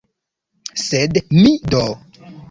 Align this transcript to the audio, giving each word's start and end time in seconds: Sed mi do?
Sed 0.83 1.19
mi 1.41 1.51
do? 1.75 1.83